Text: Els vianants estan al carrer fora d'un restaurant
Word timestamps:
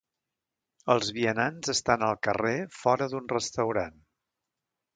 Els 0.93 1.11
vianants 1.17 1.73
estan 1.75 2.07
al 2.07 2.17
carrer 2.29 2.55
fora 2.79 3.09
d'un 3.13 3.31
restaurant 3.37 4.03